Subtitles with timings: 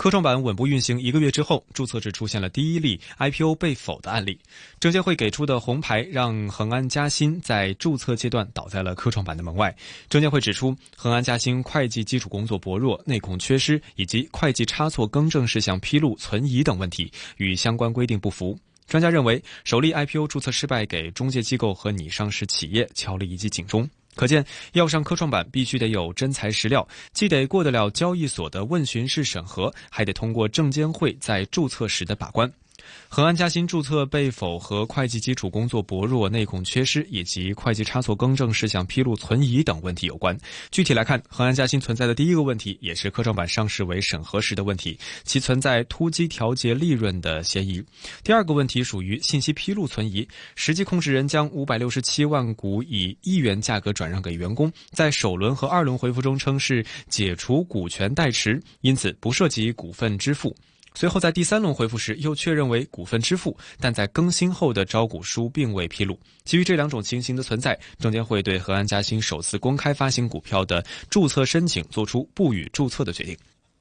[0.00, 4.40] 科创板稳步运行一个月之后，注册制出现了第一例 IPO 被否的案例。
[4.80, 9.76] 证监会给出的红牌让恒安嘉欣在注册阶段倒在了科创板的门外。
[10.08, 18.58] 证监会指出，恒安嘉欣会计基础工作薄弱、内控缺失以及会计差错更正事项披露存疑等问题，与相关规定不符。
[18.86, 23.86] 专家认为，首例 IPO 注册失败给中介机构和拟上市企业敲了一记警钟。
[24.16, 32.52] 可见，要上科创板必须得有真材实料，既得过得了交易所的问询式审核，还得通过证监会在注册时的把关。
[33.08, 40.36] 恒安嘉欣注册被否和会计基础工作薄弱、内控缺失以及会计差错更正事项披露存疑等问题有关。
[40.70, 47.82] 具体来看，恒安嘉欣存在的第一个问题，也是科创板上市为审核时的问题，其存在突击调节利润的嫌疑。
[48.22, 60.54] 第二个问题属于信息披露存疑，实际控制人将五百六十七万股以一元价格转让给员工，在首轮和二轮回复中称是解除股权代持，因此不涉及股份支付。
[60.94, 66.18] 随后在第三轮回复时又确认为股份支付，但在更新后的招股书并未披露。
[66.44, 73.36] 基于这两种情形的存在，证监会对和安嘉兴首次公开发行股票的注册申请作出不予注册的决定。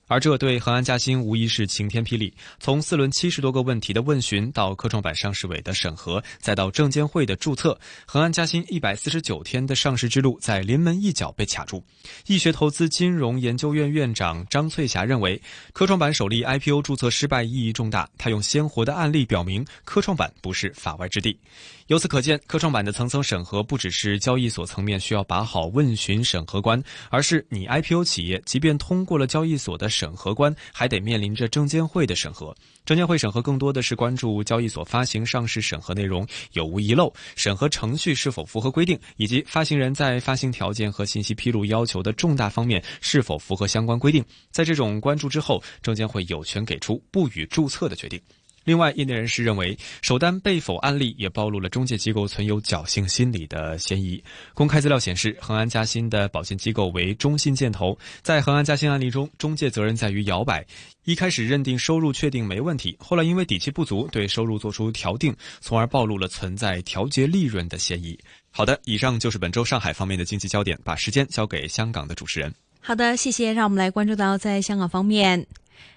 [0.10, 2.34] 而这对恒安嘉兴无疑是晴天霹雳。
[2.60, 11.84] 从四轮七十多个问题的问询，到科创板上市委的审核，再到证监会的注册，恒安嘉兴一百四十九天的上市之路在临门一脚被卡住。
[12.26, 15.40] 易学投资金融研究院院长张翠霞认为，
[15.74, 18.10] 科创板首例 IPO 注册失败意义重大。
[18.18, 21.40] 他用鲜活的案例表明，科创板不是法外之地。
[21.90, 26.80] 由此可见，科创板的层层审核不只是交易所层面需要把好问询审核关，
[27.10, 32.56] 而是你 IPO 企业即便通过了交易所的审核关，还得面临着证监会的审核。
[32.86, 44.24] 证监会审核更多的是关注交易所发行上市审核内容有无遗漏，审核程序是否符合规定，以及发行人在发行条件和信息披露要求的重大方面是否符合相关规定。
[44.52, 48.22] 在这种关注之后，证监会有权给出不予注册的决定。
[48.64, 54.22] 另外，业内人士认为，首单被否案例也暴露了中介机构存有侥幸心理的嫌疑。
[54.54, 60.66] 公开资料显示，恒安嘉兴的保荐机构为中信建投，在恒安嘉兴案例中，中介责任在于摇摆。
[61.06, 68.18] 一开始认定收入确定没问题，后来因为底气不足，对收入做出调定，从而暴露了存在调节利润的嫌疑。
[68.52, 72.54] 好的，以上就是本周上海方面的经济焦点，把时间交给香港的主持人。
[72.80, 73.52] 好的，谢谢。
[73.52, 75.48] 让我们来关注到在香港方面。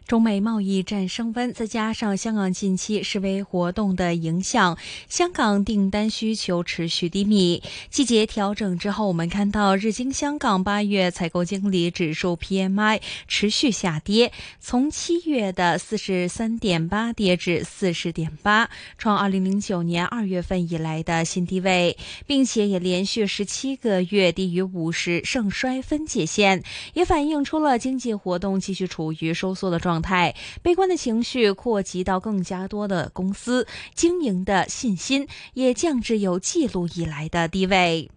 [0.07, 4.77] 中美贸易战升温，再加上香港近期示威活动的影响，
[5.09, 7.63] 香港订单需求持续低迷。
[7.89, 26.63] 季节调整之后，我们看到日经香港八月采购经理指数 PMI 持续下跌，从七月的四十三点八跌至四十点八，创二零零九年二月份以来的新低位，并且也连续十七个月低于五十盛衰分界线，
[26.95, 30.03] 也反映出了经济活动继续处于收缩的状。
[30.03, 38.11] 态悲观的情绪扩及到更加多的公司，经营的信心也降至有记录以来的低位。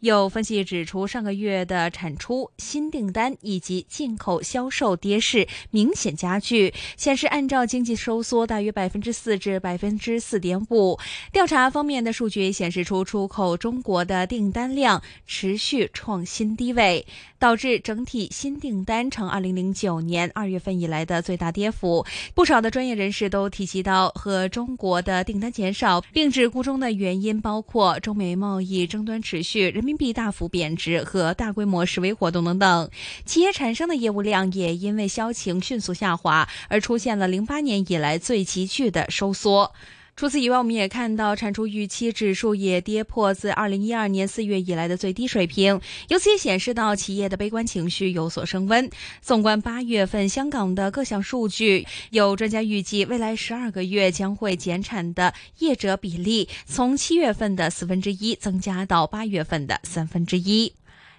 [0.00, 10.98] 有分析指出，上个月的产出、新订单以及进口销售跌势明显加剧，显示按照经济收缩大约百分之四至百分之四点五。
[11.32, 17.06] 调查方面的数据显示出，出口中国的订单量持续创新低位，
[17.38, 22.04] 导致整体新订单呈二零零九年二月份以来的最大跌幅。
[22.34, 29.85] 不少的专业人士都提及到，和中国的订单减少并指估中的原因包括中美贸易争端持续、人。
[29.86, 32.90] 人民币大幅贬值和大规模示威活动等等，
[33.24, 39.72] 企业产生的业务量也因为销情迅速下滑而出现了零八年以来最急剧的收缩。
[40.16, 45.78] 除此以外，我们也看到产出预期指数也跌破自二零一二年四月以来的最低水平，
[46.08, 48.88] 由此也显示到企业的悲观情绪有所升温。
[49.20, 60.72] 纵观八月份香港的各项数据，有专家预计，未来十二个月将会减产的业者比例从七月份的四分之一增加到八月份的三分之一。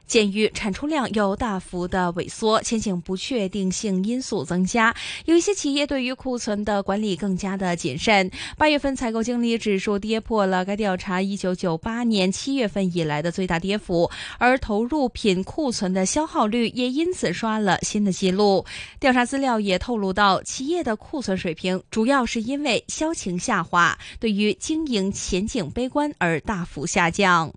[0.08, 4.96] 鉴于产出量有大幅的萎缩，前景不确定性因素增加，
[5.26, 8.32] 有一些企业对于库存的管理更加的谨慎。
[8.58, 18.66] 八月份采购经理指数跌破了该调查一九九八年七月份以来的最大跌幅，而投入品库存的消耗率也因此刷了新的纪录。
[19.00, 27.54] 调查资料也透露到，企业的库存水平主要是因为销情下滑，对于经营前景悲观而大幅下降。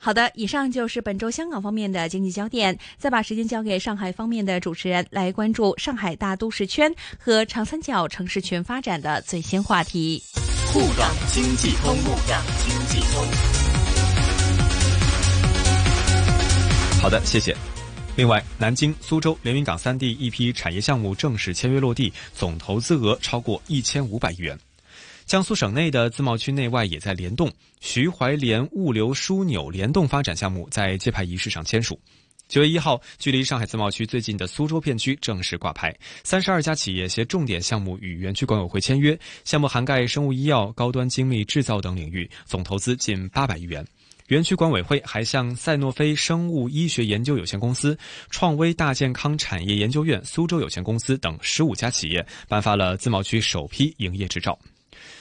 [0.00, 2.78] 好的，以上就是本周香港方面的经济焦点。
[2.98, 10.22] 再把时间交给上海方面的主持人，来关注上海大都市圈和长三角城市群发展的最新话题。
[10.72, 13.26] 沪港经济通，沪港经济通。
[17.02, 17.56] 好的，谢谢。
[18.14, 24.56] 另外，南京、苏州、连云港三地一批产业项目正式签约落地，总投资额超过一千五百亿元。
[25.28, 32.00] 江苏省内的自贸区内外也在联动，徐淮连物流枢纽联动发展项目在揭牌仪式上签署。
[32.48, 35.94] 九月一号，距离上海自贸区最近的苏州片区正式挂牌，
[36.24, 43.86] 三十二家企业携重点项目与园区管委会签约，项目涵盖生物医药、高端精密制造等领域，总投资近八百亿元。
[44.28, 47.94] 园区管委会还向赛诺菲生物医学研究有限公司、
[48.30, 54.58] 创威大健康产业研究院苏州有限公司等十五家企业颁发了自贸区首批营业执照。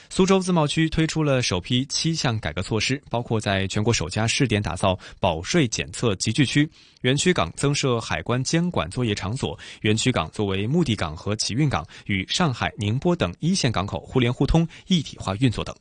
[0.09, 6.68] 苏州自贸区推出了首批七项改革措施，包括在全国首家试点打造保税检测集聚区，
[7.01, 15.75] 园区港增设海关监管作业场所，园区港作为目的港和起运港，与上海、宁波等一线港口互联互通、一体化运作等。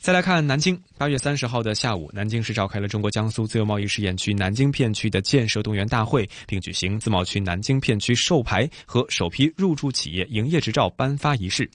[0.00, 11.68] 再来看南京，八月三十号的下午，南京市召开了中国江苏自由贸易试验区南京片区的建设动员大会，并举行自贸区南京片区授牌和首批入驻企业营业执照颁发仪式。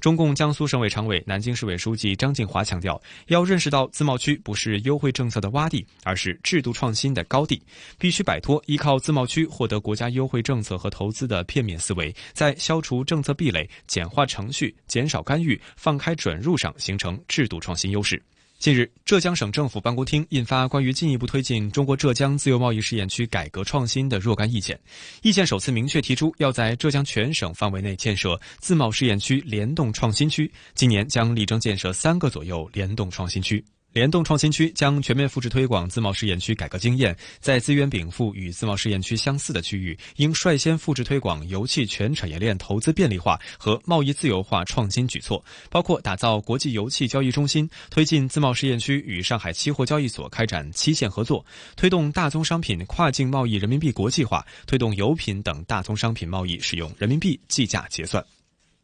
[0.00, 7.62] 中共江苏省委常委、南京市委书记张静华强调，要认识到自贸区不是优惠政策的洼地，而是制度创新的高地，
[7.98, 18.22] 必须摆脱依靠自贸区获得国家优惠政策和投资的片面思维，在消除政策壁垒、简化程序、减少干预、放开准入上形成制度创新优势。
[18.60, 24.78] 近日，浙江省政府办公厅印发关于进一步推进中国浙江自由贸易试验区改革创新的若干意见。
[25.22, 33.64] 意见首次明确提出，要在浙江全省范围内建设自贸试验区联动创新区，今年将力争建设三个左右联动创新区。
[33.92, 51.44] 联动创新区将全面复制推广自贸试验区改革经验，在资源禀赋与自贸试验区相似的区域，应率先复制推广油气全产业链投资便利化和贸易自由化创新举措，包括打造国际油气交易中心，推进自贸试验区与上海期货交易所开展期限合作，
[51.74, 58.24] 推动大宗商品跨境贸易人民币国际化，推动油品等大宗商品贸易使用人民币计价结算。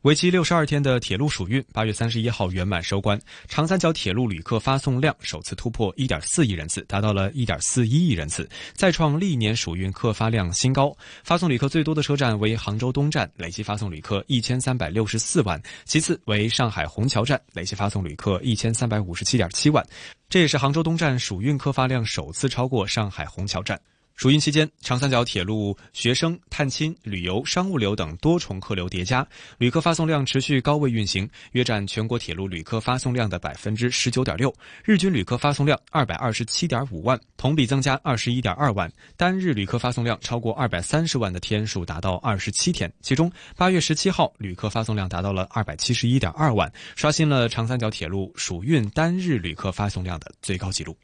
[0.06, 3.20] 为期六十二天的铁路暑运，八月三十一号圆满收官。
[3.49, 10.97] 长三角铁路旅客发送量首次突破一点四亿人次，达到了一点四一亿人次，再创历年暑运客发量新高。
[11.25, 19.85] 发送旅客最多的车站为杭州东站，累计发送旅客一千三百六十四万；其次为上海虹桥站，累计发送旅客一千三百五十七点七万。
[20.29, 23.76] 这也是杭州东站暑运客发量首次超过上海虹桥站。
[24.17, 29.27] 暑运期间，长三角铁路学生、探亲、旅游、商务流等多重客流叠加，
[29.58, 34.51] 旅客发送量持续高位运行，约占全国铁路旅客发送量的百分之十九点六。
[34.82, 38.91] 日均旅客发送量二百二十七点五万，同比增加二十一点二万。
[39.19, 50.96] 单日旅客发送量超过二百三十万的天数达到二十七天，其中八月十七号旅客发送量达到了二百七十一点二万，刷新了长三角铁路暑运单日旅客发送量的最高纪录。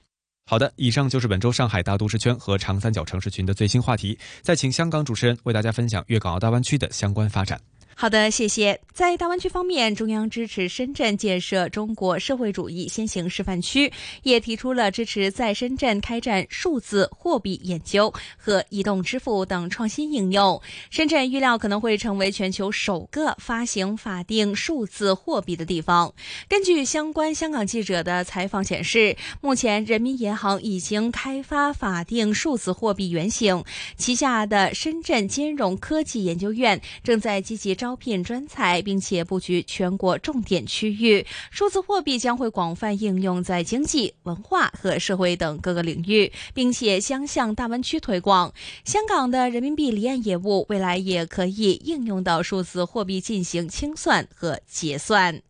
[0.53, 4.19] 好的，以上就是本周上海大都市圈和长三角城市群的最新话题。
[4.43, 7.59] 再请香港主持人为大家分享粤港澳大湾区的相关发展。
[7.95, 8.81] 好的，谢谢。
[8.93, 20.61] 在大湾区方面，中央支持深圳建设中国社会主义先行示范区，也提出了支持在深圳开展数字货币研究和移动支付等创新应用。
[20.91, 26.13] 深圳预料可能会成为全球首个发行法定数字货币的地方。
[26.49, 33.63] 根据相关香港记者的采访显示，目前人民银行已经开发法定数字货币原型，
[33.97, 37.77] 旗下的深圳金融科技研究院正在积极。
[37.83, 41.27] 招聘专才，并且布局全国重点区域。
[41.51, 48.55] 数字货币将会广泛应用在经济、文化和社会等各个领域，并且将向大湾区推广。
[48.85, 55.43] 香港的人民币离岸业务未来也可以应用到数字货币进行清算和结算。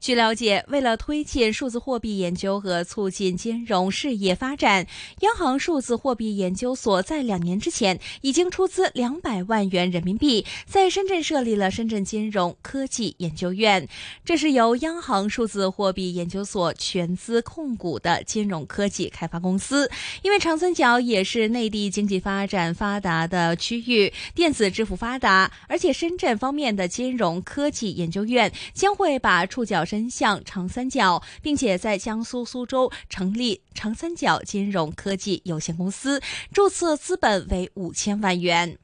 [0.00, 4.86] 据了解，为了推进数字货币研究和促进金融事业发展，
[5.22, 13.88] 央行数字货币研究所在两年之前已经出资两百万元人民币，在深圳设立了深圳金融科技研究院。
[14.24, 19.90] 这是由央行数字货币研究所全资控股的金融科技开发公司。
[20.22, 29.84] 因为长三角也是内地经济发展发达的区域，电子支付发达，而且深圳方面的金融科技研究院将会把触角。
[29.88, 36.20] 伸向长三角，并且在江苏苏州成立长三角金融科技有限公司，
[36.52, 38.76] 注册资本为五千万元。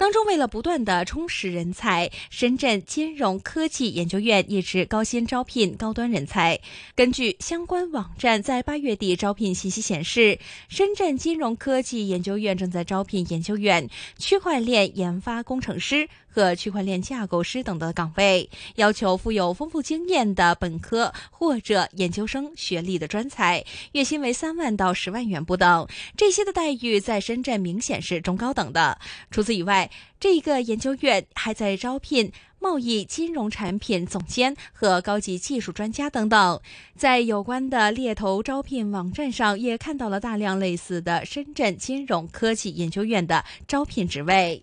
[0.00, 6.58] 当中，为了不断的充实人才，深圳金融科技研究院一直高薪招聘高端人才。
[6.94, 10.38] 根据相关网站在八月底招聘信息显示，
[10.70, 25.86] 深圳金融科技研究院正在招聘研究员、区块链研发工程师和区块链架构师等的岗位，要求富有丰富经验的本科或者研究生学历的专才，月薪为三万到十万元不等。
[26.16, 28.98] 这些的待遇在深圳明显是中高等的。
[29.30, 36.60] 除此以外，这个研究院还在招聘贸易金融产品总监和高级技术专家等等。
[36.96, 44.62] 在有关的猎头招聘网站上，也看到了大量类似的深圳金融科技研究院的招聘职位。